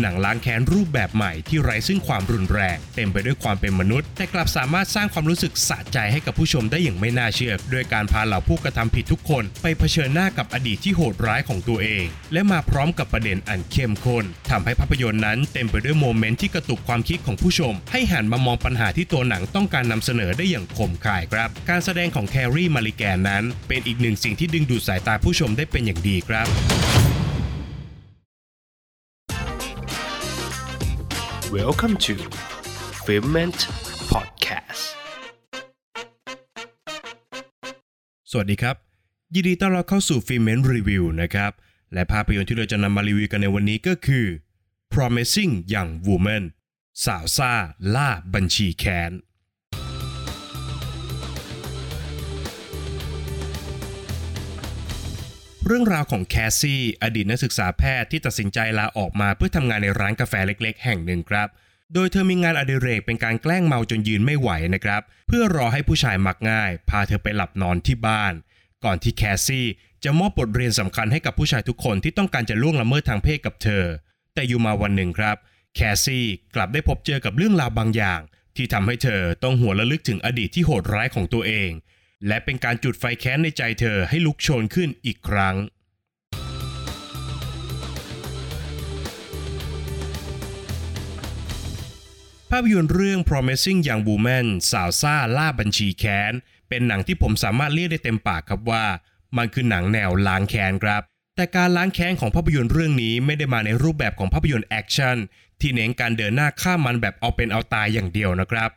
[0.00, 26.48] หนังล้างแค้นรูปแบบใหม่ที่ไร้ซึ่งความรุนแรง เต็มไปด้วยความเป็นมนุษย์ แต่กลับสามารถสร้างความรู้สึกสะใจให้กับผู้ชมได้อย่างไม่น่าเชื่อโดยการพาเหล่าผู้กระทำผิดทุกคน ไปเผชิญหน้ากับอดีตที่โหดร้ายของตัวเอง และมาพร้อมกับประเด็นอันเข้มข้นทำให้ภาพยนตร์นั้นเต็มไปด้วย moment ที่กระตุกความคิดของผู้ชม ให้หันมามองปัญหาที่ตัวหนังต้องการนำเสนอได้อย่างคมคายครับ การแสดงของแครีมัลลิแกนนั้น เป็นอีกหนึ่งสิ่งที่ดึงดูดสายตาผู้ชมได้เป็นอย่างดีครับ
[31.60, 32.14] Welcome to
[33.04, 33.60] f i l m e n t
[34.12, 34.84] Podcast
[38.30, 38.76] สวัสดีครับ
[39.34, 41.52] ยินดีต้อนรับเข้าสู่ f i l m e n t Review นะครับ
[41.94, 44.26] และภาพยนตร์ที่เราจะนำมารีวิวกันในวันนี้ก็คือ
[44.94, 46.44] Promising Young Woman
[47.04, 47.52] สาวซ่า
[47.94, 49.12] ล่าบัญชีแค้น
[55.66, 61.48] เรื่องราวของแคสซี่ อดีตนักศึกษาแพทย์ที่ตัดสินใจลาออกมาเพื่อทำงานในร้านกาแฟเล็ก ๆ แห่งหนึ่งครับ
[61.94, 68.34] โดยเธอมีงานอดิเรกเป็นการแกล้งเมาจนยืนไม่ไหวนะครับ เพื่อรอให้ผู้ชายมักง่าย พาเธอไปหลับนอนที่บ้าน
[68.84, 69.66] ก่อนที่แคสซี่
[70.04, 73.84] จะมอบบทเรียนสำคัญให้กับผู้ชายทุกคนที่ต้องการจะล่วงละเมิดทางเพศกับเธอ
[74.34, 75.36] แต่อยู่มาวันหนึ่งครับ
[75.74, 78.20] แคสซี่กลับได้พบเจอกับเรื่องราวบางอย่าง
[78.56, 81.70] ที่ทำให้เธอต้องหวนระลึกถึงอดีตที่โหดร้ายของตัวเอง
[82.26, 85.56] และเป็นการจุดไฟแค้นในใจเธอให้ลุกโชนขึ้นอีกครั้ง
[92.50, 96.32] ภาพยนตร์เรื่อง Promising Young Woman สาวซ่าล่าบัญชีแค้น
[96.68, 98.84] เป็นหนังที่ผมสามารถเรียกได้เต็มปากครับว่า
[99.36, 101.02] มันคือหนังแนวล้างแค้นครับ
[101.36, 105.16] แต่การล้างแค้นของภาพยนตร์เรื่องนี้ไม่ได้มาในรูปแบบของภาพยนตร์แอคชั่น
[105.60, 108.70] ที่เน้นการเดินหน้าฆ่ามันแบบเอาเป็นเอาตายอย่างเดียวนะครับ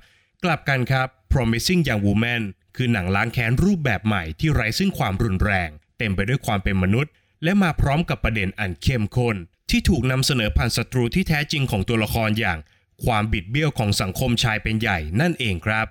[0.44, 2.44] กลับกันครับ Promising Young Woman
[2.76, 7.12] คือหนังล้างแค้นรูปแบบใหม่ที่ไร้ซึ่งความรุนแรง เต็มไปด้วยความเป็นมนุษย์
[7.44, 9.36] และมาพร้อมกับประเด็นอันเข้มข้น
[9.70, 12.60] ที่ถูกนำเสนอผ่านศัตรูที่แท้จริงของตัวละครอย่าง
[13.06, 15.88] ความบิดเบี้ยวของสังคมชายเป็นใหญ่นั่นเองครับ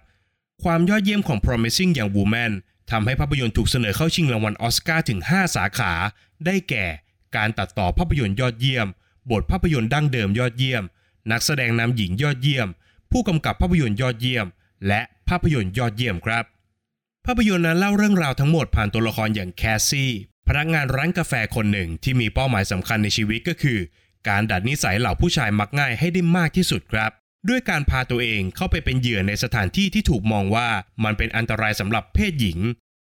[0.63, 2.53] ความยอดเยี่ยมของ Promising Young Woman
[2.91, 5.93] ทำให้ภาพยนตร์ถูกเสนอเข้าชิงรางวัลอสการ์ถึง 5 สาขา
[6.47, 6.87] ได้แก่
[7.37, 8.87] การตัดต่อภาพยนตร์ยอดเยี่ยม
[9.31, 10.85] บทภาพยนตร์ดั้งเดิมยอดเยี่ยม
[11.31, 12.69] นักแสดงนำหญิงยอดเยี่ยม
[13.13, 14.47] ผู้กำกับภาพยนตร์ยอดเยี่ยม
[14.89, 16.45] และภาพยนตร์ยอดเยี่ยมครับ
[17.27, 20.13] ภาพยนตร์นั้นเล่าเรื่องราวทั้งหมดผ่านตัวละครอย่างแคสซี่
[20.49, 23.79] พนักงานร้านกาแฟคนหนึ่งที่มีเป้าหมายสำคัญในชีวิตก็คือ
[24.29, 27.11] การดัดนิสัยเหล่าผู้ชายมักง่ายให้ได้มากที่สุดครับ
[27.49, 30.69] ด้วยการพาตัวเองเข้าไปเป็นเหยื่อในสถานที่ที่ถูกมองว่า
[31.05, 32.59] มันเป็นอันตรายสำหรับเพศหญิง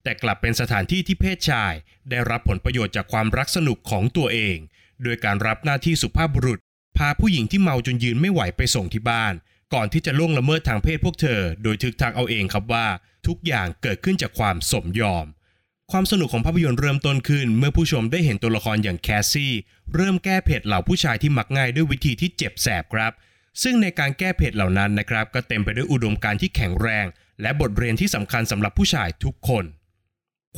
[0.03, 1.73] แต่กลับเป็นสถานที่ที่เพศชาย
[2.09, 4.57] ได้รับผลประโยชน์จากความรักสนุกของตัวเอง
[5.03, 6.59] โดยการรับหน้าที่สุภาพบุรุษ
[6.97, 9.34] พาผู้หญิงที่เมาจนยืนไม่ไหวไปส่งที่บ้าน
[9.73, 12.88] ก่อนที่จะล่วงละเมิดทางเพศพวกเธอ โดยทึกทักเอาเองครับว่า
[13.28, 15.26] ทุกอย่างเกิดขึ้นจากความสมยอม
[15.92, 19.54] ความสนุกของภาพยนตร์เริ่มต้นขึ้น เมื่อผู้ชมได้เห็นตัวละครอย่างแคสซี่
[19.96, 23.12] เริ่มแก้เผ็ดเหล่าผู้ชายที่มักง่ายด้วยวิธีที่เจ็บแสบครับ
[23.64, 27.06] ซึ่งในการแก้เผ็ดเหล่านั้นนะครับ ก็เต็มไปด้วยอุดมการณ์ที่แข็งแรง
[27.42, 29.66] และบทเรียนที่สำคัญสำหรับผู้ชายทุกคน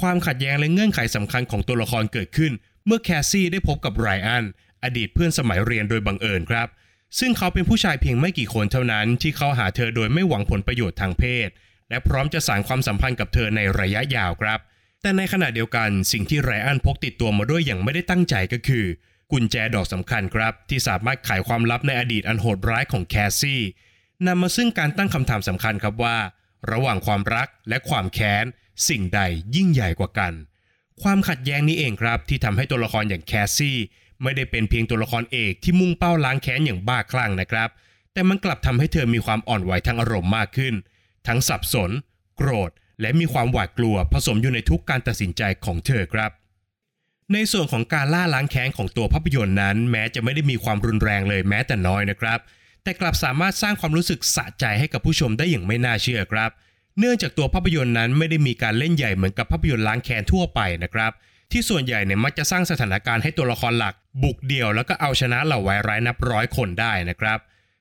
[0.01, 2.51] ความขัดแย้งและเงื่อนไขสำคัญของตัวละครเกิดขึ้น
[2.85, 4.45] เมื่อแคสซี่ได้พบกับไรอัน
[4.83, 6.67] อดีตเพื่อนสมัยเรียนโดยบังเอิญครับ
[7.19, 11.49] ซึ่งเขาเป็นผู้ชายเพียงไม่กี่คนเท่านั้นที่เข้าหาเธอโดยไม่หวังผลประโยชน์ทางเพศ
[11.89, 14.59] และพร้อมจะสานความสัมพันธ์กับเธอในระยะยาวครับ
[15.01, 18.85] แต่ในขณะเดียวกันสิ่งที่ไรอันพกติดตัวมาด้วยอย่างไม่ได้ตั้งใจก็คือ
[19.31, 23.61] กุญแจดอกสำคัญครับ ที่สามารถไขความลับในอดีตอันโหดร้ายของแคสซี่
[24.27, 26.17] นำมาซึ่งการตั้งคำถามสำคัญครับว่า
[26.71, 28.45] ระหว่างความรักและความแค้น
[28.89, 29.21] สิ่งใด
[29.55, 30.33] ยิ่งใหญ่กว่ากัน
[31.01, 33.77] ความขัดแย้งนี้เองครับ ที่ทำให้ตัวละครอย่างแคสซี่
[34.23, 37.69] ไม่ได้เป็นเพียงตัวละครเอกที่มุ่งเป้าล้างแค้นอย่างบ้าคลั่งนะครับ
[38.13, 40.73] แต่มันกลับทำให้เธอมีความอ่อนไหวทางอารมณ์มากขึ้น
[41.29, 41.91] ทั้งสับสน
[42.37, 46.31] โกรธ และมีความหวาดกลัวผสมอยู่ในทุกการตัดสินใจของเธอครับ
[47.33, 52.39] ในส่วนของการล่าล้างแค้นของตัวภาพยนตร์นั้น แม้จะไม่ได้มีความรุนแรงเลยแม้แต่น้อยนะครับ
[52.83, 56.51] แต่กลับสามารถสร้างความรู้สึกสะใจให้กับผู้ชมได้อย่างไม่น่าเชื่อครับ
[56.99, 61.11] เนื่องจากตัวภาพยนตร์นั้นไม่ได้มีการเล่นใหญ่เหมือนกับภาพยนตร์ล้างแค้นทั่วไปนะครับ
[61.51, 67.39] ที่ส่วนใหญ่เนี่ยมักจะสร้างสถานการณ์ให้ตัวละครหลัก บุกเดี่ยวแล้วก็เอาชนะเหล่าไวร้ายนับร้อยคนได้นะครับ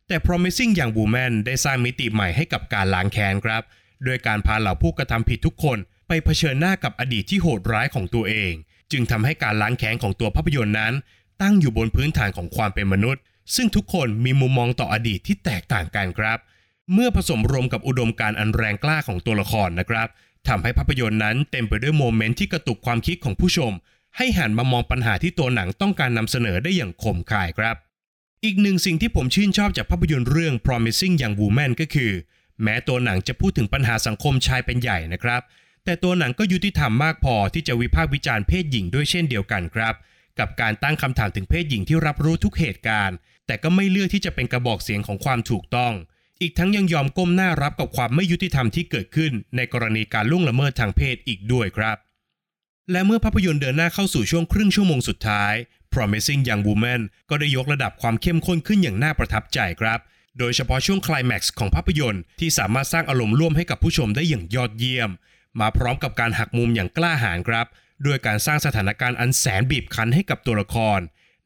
[0.09, 3.63] แต่ Promising Young Woman ได้สร้างมิติใหม่ให้กับการล้างแค้นครับ
[4.05, 5.79] โดยการพาเหล่าผู้กระทำผิดทุกคน
[6.09, 8.53] ไปเผชิญหน้ากับอดีตที่โหดร้ายของตัวเอง
[8.93, 10.95] จึงทำให้การล้างแค้นของตัวภาพยนตร์นั้น
[11.43, 13.23] ตั้งอยู่บนพื้นฐานของความเป็นมนุษย์
[13.55, 16.39] ซึ่งทุกคนมีมุมมองต่ออดีตที่แตกต่างกันครับ
[16.93, 20.09] เมื่อผสมรวมกับอุดมการณ์อันแรงกล้าของตัวละครนะครับ
[20.49, 23.73] ทำให้ภาพยนตร์นั้นเต็มไปด้วยโมเมนต์ที่กระตุกความคิดของผู้ชม
[24.17, 27.77] ให้หันมามองปัญหาที่ตัวหนังต้องการนำเสนอได้อย่างคมคายครับ
[28.45, 32.13] อีกหนึ่งสิ่งที่ผมชื่นชอบจากภาพยนตร์เรื่อง Promising Young Woman ก็คือ
[32.63, 35.43] แม้ตัวหนังจะพูดถึงปัญหาสังคมชายเป็นใหญ่นะครับ
[35.85, 39.95] แต่ตัวหนังก็ยุติธรรมมากพอที่จะวิพากษ์วิจารณ์เพศหญิงด้วยเช่นเดียวกันครับ
[40.39, 45.93] กับการตั้งคำถามถึงเพศหญิงที่รับรู้ทุกเหตุการณ์ แต่ก็ไม่เลือกที่จะเป็นกระบอกเสียงของความถูกต้อง
[46.41, 51.97] อีกทั้งยังยอมก้มหน้ารับกับความไม่ยุติธรรมที่เกิดขึ้น ในกรณีการล่วงละเมิดทางเพศอีกด้วยครับ
[52.93, 55.55] และเมื่อภาพยนตร์เดินหน้าเข้าสู่ช่วงครึ่งชั่วโมงสุดท้าย
[55.93, 57.01] Promising Young Woman
[57.31, 59.99] ก็ได้ยกระดับความเข้มข้นขึ้นอย่างน่าประทับใจครับ
[60.39, 65.11] โดยเฉพาะช่วงคลายแม็กซ์ของภาพยนตร์ที่สามารถสร้างอารมณ์ร่วมให้กับผู้ชมได้อย่างยอดเยี่ยม
[65.61, 67.67] มาพร้อมกับการหักมุมอย่างกล้าหาญครับ
[68.07, 71.01] ด้วยการสร้างสถานการณ์อันแสนบีบคั้นให้กับตัวละคร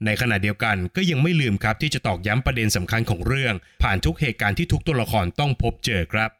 [0.05, 6.31] ในขณะเดียวกันก็ยังไม่ลืมครับที่จะตอกย้ำประเด็นสำคัญของเรื่อง ผ่านทุกเหตุการณ์ที่ทุกตัวละครต้องพบเจอครับ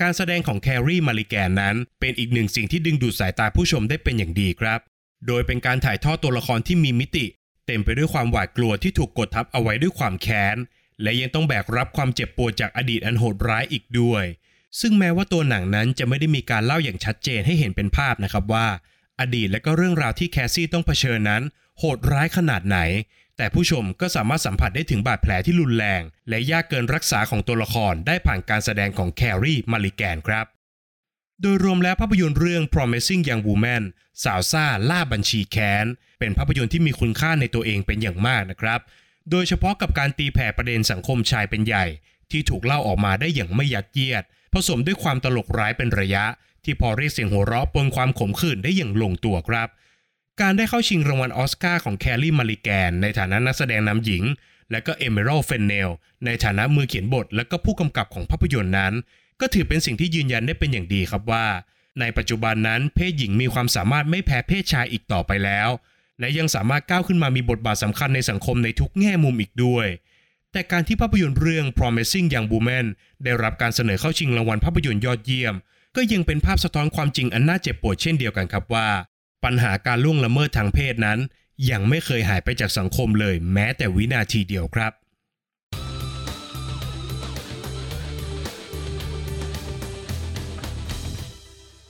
[0.00, 4.80] การแสดงของแครีมัลลิแกนนั้น เป็นอีกหนึ่งสิ่งที่ดึงดูดสายตาผู้ชมได้เป็นอย่างดีครับ
[5.26, 7.26] โดยเป็นการถ่ายทอดตัวละครที่มีมิติ
[7.66, 10.56] เต็มไปด้วยความหวาดกลัวที่ถูกกดทับเอาไว้ด้วยความแค้น
[11.02, 14.24] และยังต้องแบกรับความเจ็บปวดจากอดีตอันโหดร้ายอีกด้วย
[14.80, 18.66] ซึ่งแม้ว่าตัวหนังนั้นจะไม่ได้มีการเล่าอย่างชัดเจนให้เห็นเป็นภาพนะครับว่า
[19.20, 21.42] อดีตและก็เรื่องราวที่แคสซี่ต้องเผชิญนั้น
[21.78, 22.78] โหดร้ายขนาดไหน
[23.40, 30.46] แต่ผู้ชมก็สามารถสัมผัสได้ถึงบาดแผลที่รุนแรง และยากเกินรักษาของตัวละครได้ผ่านการแสดงของแครีมัลลิแกนครับ
[31.40, 33.82] โดยรวมแล้วภาพยนตร์เรื่อง Promising Young Woman
[34.24, 35.86] สาวซ่าล่าบัญชีแค้น
[36.18, 38.80] เป็นภาพยนตร์ที่มีคุณค่าในตัวเองเป็นอย่างมากนะครับ
[39.30, 41.86] โดยเฉพาะกับการตีแผ่ประเด็นสังคมชายเป็นใหญ่
[42.30, 46.24] ที่ถูกเล่าออกมาได้อย่างไม่ยัดเยียด ผสมด้วยความตลกร้ายเป็นระยะ
[46.64, 49.68] ที่พอเรียกเสียงหัวเราะปนความขมขื่นได้อย่างลงตัวครับ
[50.40, 54.24] การได้เข้าชิงรางวัลออสการ์ของแครี มัลลิแกน ในฐานะนักแสดงนำหญิง
[54.70, 55.90] และก็เอเมอรัลเฟนเนล
[56.24, 58.92] ในฐานะมือเขียนบท และก็ผู้กำกับของภาพยนตร์นั้น
[59.40, 61.46] ก็ถือเป็นสิ่งที่ยืนยันได้เป็นอย่างดีครับว่า
[62.00, 65.68] ในปัจจุบันนั้นเพศหญิงมีความสามารถไม่แพ้เพศชายอีกต่อไปแล้ว
[66.20, 69.86] และยังสามารถก้าวขึ้นมามีบทบาทสำคัญในสังคมในทุกแง่มุมอีกด้วย
[70.52, 72.86] แต่การที่ภาพยนตร์เรื่อง Promising Young Woman
[73.24, 75.54] ได้รับการเสนอเข้าชิงรางวัลภาพยนตร์ยอดเยี่ยม
[75.96, 78.88] ก็ยังเป็นภาพสะท้อนความจริงอันน่าเจ็บปวดเช่นเดียวกันครับว่า
[79.44, 81.18] ปัญหาการล่วงละเมิดทางเพศนั้น
[81.70, 84.92] ยังไม่เคยหายไปจากสังคมเลยแม้แต่วินาทีเดียวครับ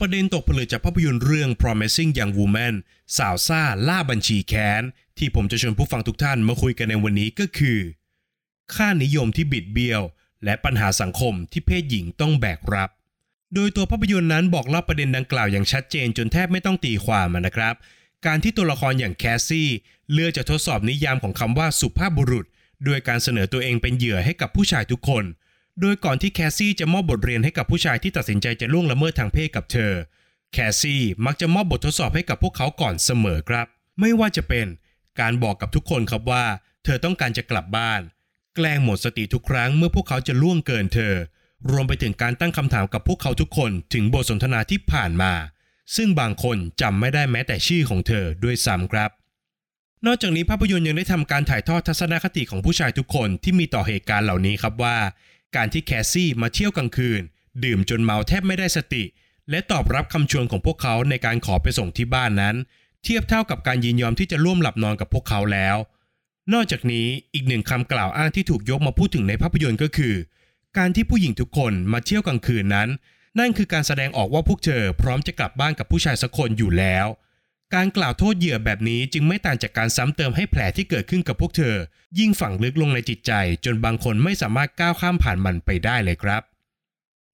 [0.00, 2.74] ประเด็นตกผลึกจากภาพยนตร์เรื่อง Promising Young Woman
[3.18, 4.82] สาวซ่าล่าบัญชีแค้น
[5.18, 7.78] ที่ผมจะชวนผู้ฟังทุกท่านมาคุยกันในวันนี้ก็คือ
[8.74, 10.02] ค่านิยมที่บิดเบี้ยว
[10.44, 12.90] และปัญหาสังคมที่เพศหญิงต้องแบกรับ
[13.54, 17.74] โดยตัวภาพยนตร์นั้นบอกเล่าประเด็นดังกล่าวอย่างชัดเจนจนแทบไม่ต้องตีความนะครับ
[18.26, 19.68] การที่ตัวละครอย่างแคสซี่
[20.12, 22.46] เลือกจะทดสอบนิยามของคำว่าสุภาพบุรุษ
[22.86, 25.24] ด้วยการเสนอตัวเองเป็นเหยื่อให้กับผู้ชายทุกคน
[25.80, 29.92] โดยก่อนที่แคสซี่จะมอบบทเรียนให้กับผู้ชายที่ตัดสินใจจะล่วงละเมิดทางเพศกับเธอ
[30.52, 33.66] แคสซี่มักจะมอบบททดสอบให้กับพวกเขาก่อนเสมอครับ
[34.00, 34.66] ไม่ว่าจะเป็น
[35.20, 36.44] การบอกกับทุกคนครับว่า
[36.84, 38.00] เธอต้องการจะกลับบ้าน
[38.54, 41.14] แกล้งหมดสติทุกครั้งเมื่อพวกเขาจะล่วงเกินเธอ
[41.70, 45.32] รวมไปถึงการตั้งคำถามกับพวกเขาทุกคนถึงบทสนทนาที่ผ่านมา
[45.96, 49.10] ซึ่งบางคนจำไม่ได้แม้แต่ชื่อของเธอด้วยซ้ำครับ
[50.06, 54.96] นอกจากนี้ภาพยนตร์ยังได้ทำการถ่ายทอดทัศนคติของผู้ชายทุกคนที่มีต่อเหตุการณ์เหล่านี้ครับว่า
[55.56, 57.20] การที่แคสซี่มาเที่ยวกลางคืน
[57.64, 59.04] ดื่มจนเมาแทบไม่ได้สติ
[59.50, 62.56] และตอบรับคำชวนของพวกเขาในการขอไปส่งที่บ้านนั้น
[63.04, 65.76] เทียบเท่ากับการยินยอมที่จะร่วมหลับนอนกับพวกเขาแล้ว
[66.52, 70.14] นอกจากนี้อีกหนึ่งคำกล่าวอ้างที่ถูกยกมาพูดถึงในภาพยนตร์ก็คือ
[70.78, 72.88] การที่ผู้หญิงทุกคนมาเที่ยวกลางคืนนั้น
[73.38, 77.06] นั่นคือการแสดงออกว่าพวกเธอพร้อมจะกลับบ้านกับผู้ชายสักคนอยู่แล้ว
[77.74, 81.76] การกล่าวโทษเหยื่อแบบนี้จึงไม่ต่างจากการซ้ำเติมให้แผลที่เกิดขึ้นกับพวกเธอ
[82.18, 83.32] ยิ่งฝังลึกลงในจิตใจ
[83.64, 86.42] จนบางคนไม่สามารถก้าวข้ามผ่านมันไปได้เลยครับ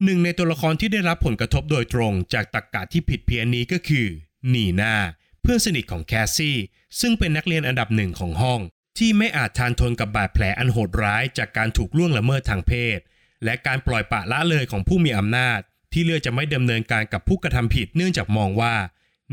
[0.05, 4.07] หนึ่งในตัวละครที่ได้รับผลกระทบโดยตรงจากตรรกกะที่ผิดเพี้ยนนี้ก็คือ
[4.55, 4.95] นีนา
[5.41, 6.57] เพื่อนสนิทของแคสซี่
[7.01, 8.61] ซึ่งเป็นนักเรียนอันดับหนึ่งของห้อง
[8.99, 12.99] ที่ไม่อาจทานทนกับบาดแผลอันโหดร้ายจากการถูกล่วงละเมิดทางเพศ
[13.47, 15.61] และการปล่อยปะละเลยของผู้มีอำนาจ
[15.93, 18.75] ที่เลือกจะไม่ดำเนินการกับผู้กระทำผิดเนื่องจากมองว่า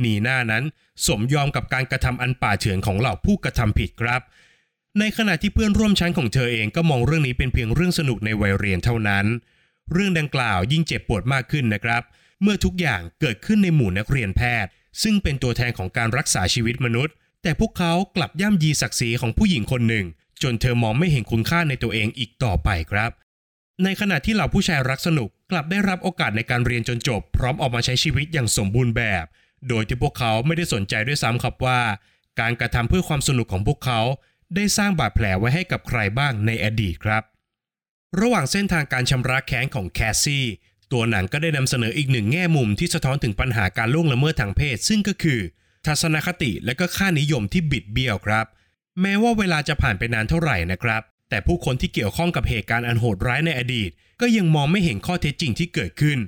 [0.03, 0.63] นีหน่านั้น
[1.07, 4.21] สมยอมกับการกระทำอันป่าเฉือนของเหล่าผู้กระทำผิดครับ
[4.99, 9.25] ในขณะที่เพื่อนร่วมชั้นของเธอเองก็มองเรื่องนี้เป็นเพียงเรื่องสนุกในวัยเรียนเท่านั้น
[9.91, 12.03] เรื่องดังกล่าวยิ่งเจ็บปวดมากขึ้นนะครับ
[12.41, 14.71] เมื่อทุกอย่างเกิดขึ้นในหมู่นักเรียนแพทย์
[15.03, 20.05] ซึ่งเป็นตัวแทนของการรักษาชีวิตมนุษย์ แต่พวกเขากลับย่ำยีศักดิ์ศรีของผู้หญิงคนหนึ่ง
[20.43, 23.11] จนเธอมองไม่เห็นคุณค่าในตัวเองอีกต่อไปครับ
[23.83, 29.25] ในขณะที่เหล่าผู้ชายรักสนุกกลับได้รับโอกาสในการเรียนจนจบ พร้อมออกมาใช้ชีวิตอย่างสมบูรณ์แบบ
[29.69, 31.81] โดยที่พวกเขาไม่ได้สนใจด้วยซ้ำครับว่า
[32.39, 33.99] การกระทำเพื่อความสนุกของพวกเขา
[34.55, 37.23] ได้สร้างบาดแผลไว้ให้กับใครบ้างในอดีตครับ
[38.19, 40.45] ระหว่างเส้นทางการชำระแค้นของแคสซี่
[40.91, 45.39] ตัวหนังก็ได้นำเสนออีกหนึ่งแง่มุมที่สะท้อนถึงปัญหาการล่วงละเมิดทางเพศ ซึ่งก็คือ
[45.85, 48.45] ทัศนคติและก็ค่านิยมที่บิดเบี้ยวครับ
[49.01, 51.01] แม้ว่าเวลาจะผ่านไปนานเท่าไหร่นะครับ
[51.33, 53.89] แต่ผู้คนที่เกี่ยวข้องกับเหตุการณ์อันโหดร้ายในอดีต
[54.21, 56.19] ก็ยังมองไม่เห็นข้อเท็จจริงที่เกิดขึ้น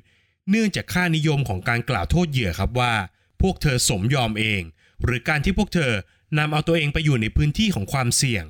[0.49, 2.93] เนื่องจากค่านิยมของการกล่าวโทษเหยื่อครับว่า
[3.41, 4.61] พวกเธอสมยอมเอง
[5.03, 5.91] หรือการที่พวกเธอ
[6.37, 8.45] นำเอาตัวเองไปอยู่ในพื้นที่ของความเสี่ยง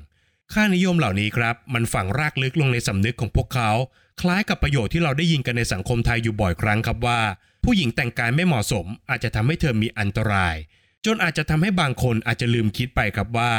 [0.52, 3.70] ค่านิยมเหล่านี้ครับ มันฝังรากลึกลงในสำนึกของพวกเขา
[4.20, 7.20] คล้ายกับประโยชน์ที่เราได้ยินกันในสังคมไทยอยู่บ่อยครั้งครับว่า
[7.64, 10.56] ผู้หญิงแต่งกายไม่เหมาะสม อาจจะทำให้เธอมีอันตราย
[11.04, 13.52] จนอาจจะทำให้บางคนอาจจะลืมคิดไปครับว่า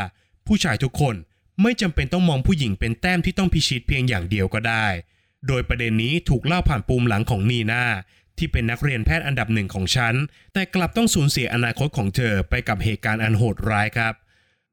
[0.48, 1.16] ผู้ชายทุกคน
[1.62, 4.88] ไม่จำเป็นต้องมองผู้หญิงเป็นแต้มที่ต้องพิชิตเพียงอย่างเดียวก็ได้
[5.48, 7.84] โดยประเด็นนี้ถูกเล่าผ่านปูมหลังของนีนา
[8.38, 10.16] ที่เป็นนักเรียนแพทย์อันดับหนึ่งของฉัน
[10.54, 14.14] แต่กลับต้องสูญเสียอนาคตของเธอไปกับเหตุการณ์อันโหดร้ายครับ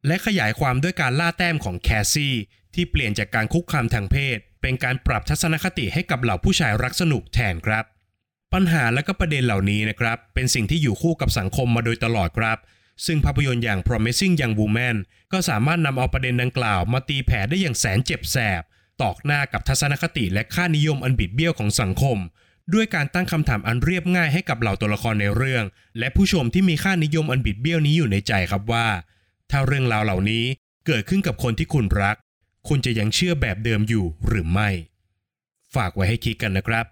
[0.06, 2.34] และขยายความด้วยการล่าแต้มของแคสซี่
[2.74, 7.84] ที่เปลี่ยนจากการคุกคามทางเพศ เป็นการปรับทัศนคติให้กับเหล่าผู้ชายรักสนุกแทนครับ
[8.52, 12.58] ปัญหาและก็ประเด็นเหล่านี้นะครับ เป็นสิ่งที่อยู่คู่กับสังคมมาโดยตลอดครับ
[13.06, 14.96] ซึ่งภาพยนตร์อย่าง Promising Young Woman
[15.32, 18.62] ก็สามารถนำเอาประเด็นดังกล่าวมาตีแผ่ได้อย่างแสนเจ็บแสบ
[19.02, 22.18] ตอกหน้ากับทัศนคติและค่านิยมอันบิดเบี้ยวของสังคม
[22.74, 25.64] ด้วยการตั้งคำถามอันเรียบง่ายให้กับเหล่าตัวละครในเรื่อง
[25.98, 28.86] และผู้ชมที่มีค่านิยมอันบิดเบี้ยวนี้อยู่ในใจครับว่า
[29.50, 30.44] ถ้าเรื่องราวเหล่านี้
[30.86, 32.16] เกิดขึ้นกับคนที่คุณรัก
[32.68, 34.68] คุณจะยังเชื่อแบบเดิมอยู่หรือไม่
[35.74, 36.86] ฝากไว้ให้คิดกันนะครับ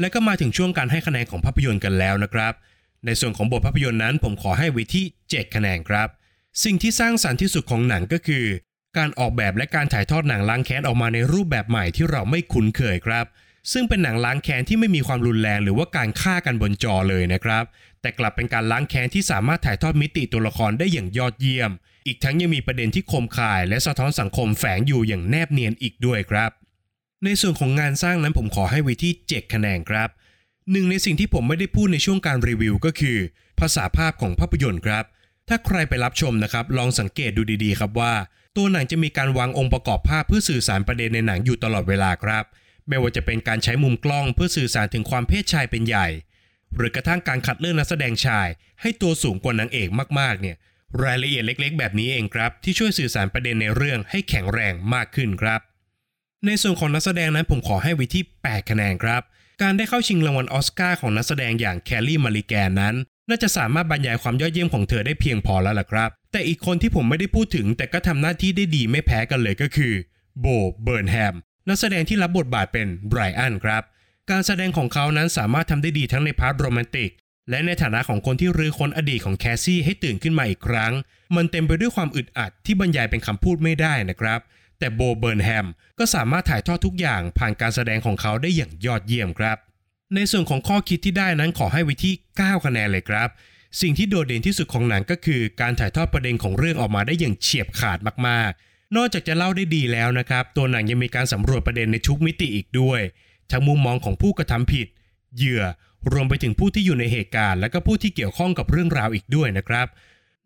[0.00, 2.52] และก็มาถึงช่วงการให้คะแนนของภาพยนตร์กันแล้วนะครับ
[3.06, 6.08] ในส่วนของบทภาพยนตร์นั้นผมขอให้ไว้ที่ 7 คะแนนครับ
[6.64, 8.44] สิ่งที่สร้างสรรค์ที่สุดของหนังก็คือ
[8.96, 13.26] การออกแบบและการถ่ายทอดหนังล้างแค้นออกมาในรูปแบบใหม่ที่เราไม่คุ้นเคยครับ
[13.72, 17.64] ซึ่งเป็นหนังล้างแค้นที่ไม่มีความรุนแรงหรือว่าการฆ่ากันบนจอเลยนะครับ
[18.00, 21.70] แต่กลับเป็นการล้างแค้นที่สามารถถ่ายทอดมิติตัวละครได้อย่างยอดเยี่ยม
[22.06, 26.50] อีกทั้งยังมีประเด็นที่คมคาย และสะท้อนสังคมแฝงอยู่อย่างแนบเนียนอีกด้วยครับ
[27.24, 30.08] ในส่วนของงานสร้างนั้นผมขอให้ไว้ที่ 7 คะแนนครับ
[30.72, 33.18] หนึ่งในสิ่งที่ผมไม่ได้พูดในช่วงการรีวิวก็คือ
[33.60, 35.04] ภาษาภาพของภาพยนตร์ครับ
[35.48, 38.14] ถ้าใครไปรับชมนะครับ ลองสังเกตดูดีๆ ครับว่า
[38.56, 42.44] ตัวหนังจะมีการวางองค์ประกอบภาพเพื่อสื่อสารประเด็นในหนังอยู่ตลอดเวลาครับ
[42.88, 46.08] ไม่ว่าจะเป็นการใช้มุมกล้องเพื่อสื่อสารถึงความเพศชายเป็นใหญ่
[46.76, 48.48] หรือกระทั่งการคัดเลือกนักแสดงชาย
[48.80, 49.88] ให้ตัวสูงกว่านางเอก
[50.20, 50.56] มากๆ เนี่ย
[51.02, 55.60] รายละเอียดเล็ก ๆ แบบนี้เองครับ ที่ช่วยสื่อสารประเด็นในเรื่องให้แข็งแรงมากขึ้นครับ
[56.46, 59.22] ในส่วนของนักแสดงนั้นผมขอให้ไว้ที่ 8 คะแนนครับ
[59.62, 62.94] การได้เข้าชิงรางวัลอสการ์ของนักแสดงอย่างแครี มัลลิแกนนั้น
[63.28, 69.92] น่าจะสามารถบรรยายความยอดเยี่ยมของเธอได้เพียงพอแล้วล่ะครับ แต่อีกคนที่ผมไม่ได้พูดถึง แต่ก็ทำหน้าที่ได้ดีไม่แพ้กันเลยก็คือ
[70.40, 70.46] โบ
[70.82, 71.34] เบิร์นแฮม
[71.68, 73.82] นักแสดงที่รับบทบาทเป็นไรอันครับ
[74.30, 77.10] การแสดงของเขานั้นสามารถทำได้ดีทั้งใน part โรแมนติก
[77.50, 80.92] และในฐานะของคนที่รื้อค้นอดีตของแคสซี่ให้ตื่นขึ้นมาอีกครั้ง
[81.36, 84.40] มันเต็มไปด้วยความอึดอัดที่บรรยายเป็นคำพูดไม่ได้นะครับ
[84.82, 85.66] แต่ Bo Burnham
[85.98, 89.56] ก็สามารถถ่ายทอดทุกอย่างผ่านการแสดงของเขาได้อย่างยอดเยี่ยมครับ
[90.14, 93.28] ในส่วนของข้อคิดที่ได้นั้นขอให้ไว้ที่ 9 คะแนนเลยครับ
[93.80, 97.98] สิ่งที่โดดเด่นที่สุดของหนังก็คือ การถ่ายทอดประเด็นของเรื่องออกมาได้อย่างเฉียบขาด
[98.28, 103.00] มากๆ นอกจากจะเล่าได้ดีแล้วนะครับ ตัวหนังยังมีการสำรวจประเด็นในทุกมิติอีกด้วย
[103.50, 104.86] ทั้งมุมมองของผู้กระทำผิด
[105.36, 105.64] เหยื่อ
[106.12, 109.86] รวมไปถึงผู้ที่อยู่ในเหตุการณ์ และก็ผู้ที่เกี่ยวข้องกับเรื่องราวอีกด้วยนะครับ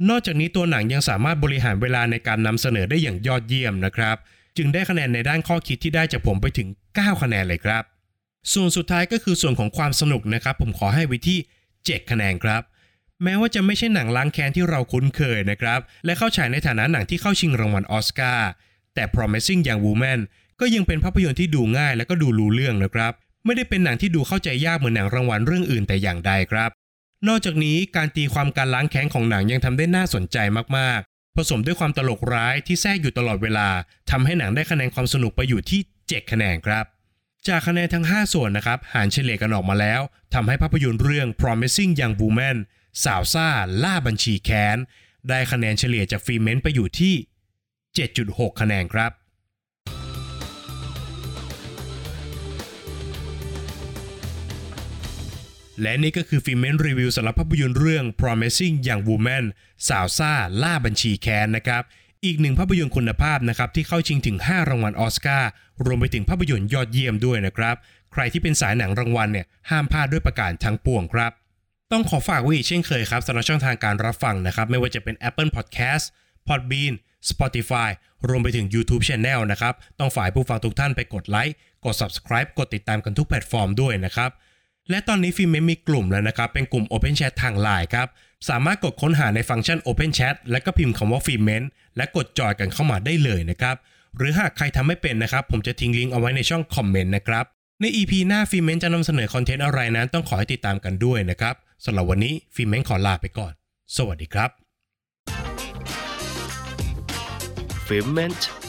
[0.09, 4.17] นอกจากนี้ตัวหนังยังสามารถบริหารเวลาในการนำเสนอได้อย่างยอดเยี่ยมนะครับ
[4.57, 7.83] จึงได้คะแนนในด้านข้อคิดที่ได้จากผมไปถึง 9 คะแนนเลยครับ
[8.53, 11.39] ส่วนสุดท้ายก็คือส่วนของความสนุกนะครับ ผมขอให้ไว้ที่
[11.75, 12.63] 7 คะแนนครับ
[13.23, 18.51] แม้ว่าจะไม่ใช่หนังล้างแค้นที่เราคุ้นเคยนะครับ และเข้าฉายในฐานะหนังที่เข้าชิงรางวัลออสการ์
[18.95, 20.21] แต่ Promising Young Woman
[20.61, 23.13] ก็ยังเป็นภาพยนตร์ที่ดูง่ายและก็ดูรู้เรื่องนะครับ
[23.45, 26.71] ไม่ได้เป็นหนังที่ดูเข้าใจยากเหมือนหนังรางวัลเรื่องอื่นแต่อย่างใดครับ
[27.29, 30.37] นอกจากนี้การตีความการล้างแค้นของหนังยังทำได้น่าสนใจ
[30.77, 33.69] มากๆ ผสมด้วยความตลกร้ายที่แทรกอยู่ตลอดเวลา
[34.11, 36.85] ทำให้หนังได้คะแนนความสนุกไปอยู่ที่ 7 คะแนนครับ
[37.49, 40.01] จากคะแนนทั้ง 5 ส่วนนะครับ หารเฉลี่ยกันออกมาแล้ว
[40.35, 42.57] ทำให้ภาพยนตร์เรื่อง Promising Young Woman
[43.05, 43.49] สาวซ่า
[43.83, 44.77] ล่าบัญชีแค้น
[45.29, 47.15] ได้คะแนนเฉลี่ยจาก Filment ไปอยู่ที่
[47.87, 49.11] 7.6 คะแนนครับ
[55.83, 59.45] และนี่ก็คือ Filment รีวิวสำหรับภาพยนตร์เรื่อง Promising Young Woman
[59.89, 61.83] สาวซ่า ล่าบัญชีแค้นนะครับ
[62.25, 65.51] อีกหนึ่งภาพยนตร์คุณภาพนะครับที่เข้าชิงถึง 5 รางวัลออสการ์
[65.85, 67.77] รวมไปถึงภาพยนตร์ยอดเยี่ยมด้วยนะครับ
[68.13, 71.33] ใครที่เป็นสายหนังรางวัลเนี่ยห้ามพลาดด้วยประการทั้งปวงครับ
[71.93, 76.05] ต้องขอฝากไว้อีกเช่นเคยครับสำหรับช่องทางการรับฟังนะครับไม่ว่าจะเป็น Apple Podcast
[76.49, 76.95] Podbean
[77.31, 77.91] Spotify
[78.29, 84.31] รวมไปถึง YouTube Channel นะครับ ต้องฝากผู้ฟังทุกท่านไปกดไลค์ กด Subscribe กดติดตามกันทุกแพลตฟอร์มด้วยนะครับ
[84.91, 88.09] และตอนนี้ Filment มีกลุ่มแล้วนะครับ เป็นกลุ่ม Open Chat ทางไลน์ครับ
[88.49, 91.63] สามารถกดค้นหาในฟังก์ชัน Open Chat และก็พิมพ์คำว่า Filment
[91.97, 93.77] และกด join กันเข้ามาได้เลยนะครับ
[94.17, 97.45] หรือหากใครทำไม่เป็นนะครับ ผมจะทิ้งลิงก์เอาไว้ในช่อง comment นะครับ
[97.81, 103.53] ใน EP หน้า Filment จะนำเสนอ content อะไรนั้นต้องขอให้ติดตามกันด้วยนะครับสำหรับวันนี้ Filment ขอลาไปก่อน
[103.97, 104.51] สวัสดีครับ
[107.87, 108.66] f i l m e n t